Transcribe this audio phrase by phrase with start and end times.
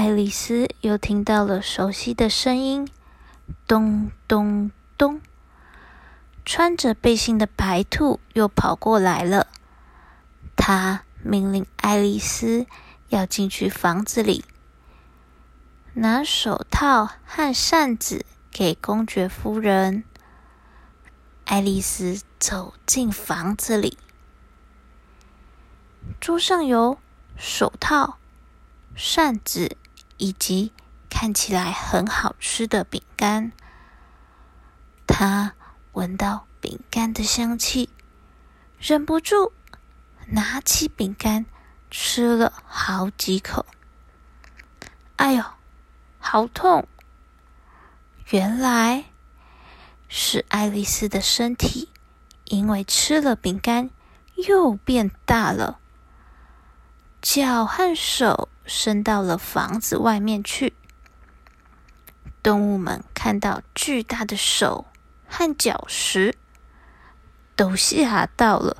[0.00, 2.88] 爱丽丝又听到了熟悉的声音，
[3.66, 5.20] 咚咚咚！
[6.42, 9.46] 穿着背心的白兔又跑过来了。
[10.56, 12.66] 他命令爱丽丝
[13.10, 14.42] 要进去房子里，
[15.92, 20.04] 拿手套和扇子给公爵夫人。
[21.44, 23.98] 爱丽丝走进房子里，
[26.18, 26.96] 桌上有
[27.36, 28.16] 手套、
[28.96, 29.76] 扇子。
[30.20, 30.70] 以及
[31.08, 33.52] 看起来很好吃的饼干，
[35.06, 35.54] 他
[35.92, 37.88] 闻到饼干的香气，
[38.78, 39.54] 忍不住
[40.26, 41.46] 拿起饼干
[41.90, 43.64] 吃了好几口。
[45.16, 45.42] 哎呦，
[46.18, 46.86] 好痛！
[48.28, 49.06] 原来
[50.06, 51.88] 是爱丽丝的身体
[52.44, 53.88] 因为吃了饼干
[54.46, 55.78] 又变大了，
[57.22, 58.50] 脚和手。
[58.72, 60.74] 伸到了房子外面去。
[62.40, 64.86] 动物们看到巨大的手
[65.28, 66.38] 和脚时，
[67.56, 68.76] 都吓到了，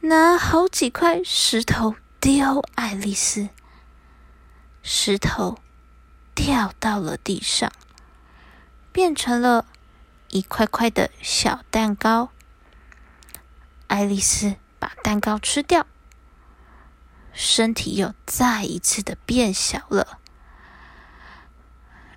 [0.00, 3.50] 拿好几块石头丢爱丽丝。
[4.82, 5.60] 石头
[6.34, 7.70] 掉到了地上，
[8.90, 9.64] 变成了
[10.30, 12.30] 一块块的小蛋糕。
[13.86, 15.86] 爱丽丝把蛋糕吃掉。
[17.34, 20.20] 身体又再一次的变小了。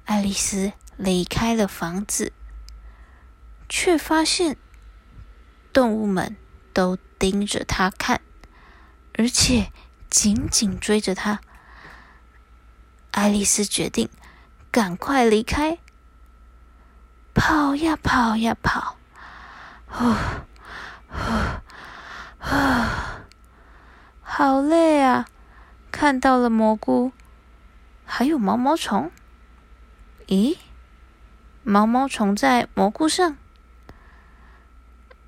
[0.06, 2.32] 爱丽丝离开了房子，
[3.68, 4.56] 却发现
[5.74, 6.38] 动物们
[6.72, 8.22] 都盯着她看，
[9.18, 9.74] 而且
[10.10, 11.42] 紧紧追着她。
[13.12, 14.08] 爱丽丝决定
[14.72, 15.80] 赶快离开，
[17.34, 18.98] 跑呀跑呀跑，
[19.88, 20.14] 呼
[21.10, 21.32] 呼
[22.40, 22.87] 呼。
[24.40, 25.26] 好累啊！
[25.92, 27.12] 看到了蘑菇，
[28.06, 29.10] 还有毛毛虫。
[30.28, 30.58] 咦，
[31.64, 33.36] 毛毛虫在蘑菇上。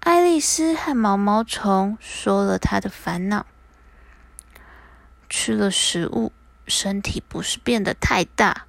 [0.02, 3.48] 爱丽丝和毛毛虫说了她的烦恼：
[5.28, 6.32] 吃了食物，
[6.68, 8.68] 身体不是变得太大，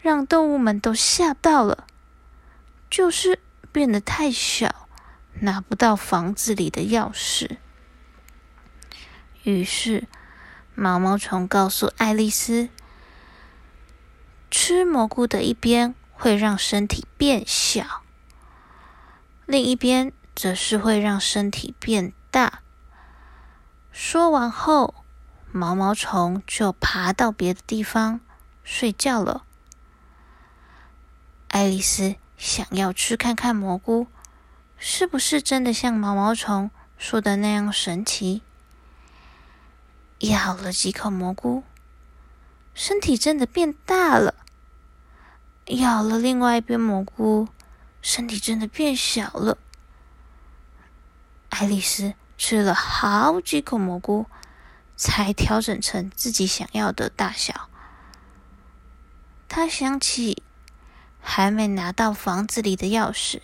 [0.00, 1.86] 让动物们都吓到了，
[2.88, 3.38] 就是
[3.70, 4.88] 变得太小，
[5.40, 7.58] 拿不到房子里的钥匙。
[9.44, 10.08] 于是，
[10.74, 12.70] 毛毛虫告诉爱丽丝
[14.50, 18.02] ：“吃蘑菇的一边会让身体变小，
[19.44, 22.60] 另一边则是会让身体变大。”
[23.92, 24.94] 说完后，
[25.52, 28.20] 毛毛虫就爬到别的地方
[28.64, 29.44] 睡觉了。
[31.48, 34.06] 爱丽丝想要去看看蘑菇
[34.78, 38.42] 是不是真的像毛毛虫说的那样神奇。
[40.24, 41.64] 咬了几口蘑菇，
[42.74, 44.34] 身体真的变大了。
[45.66, 47.48] 咬了另外一边蘑菇，
[48.02, 49.58] 身体真的变小了。
[51.48, 54.26] 爱丽丝吃了好几口蘑菇，
[54.96, 57.68] 才调整成自己想要的大小。
[59.48, 60.42] 她想起
[61.20, 63.40] 还没拿到房子里的钥匙，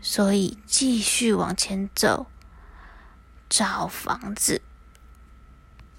[0.00, 2.26] 所以继续往前走，
[3.48, 4.62] 找房子。